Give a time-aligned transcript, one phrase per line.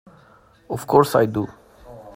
[0.67, 1.47] Of course I do!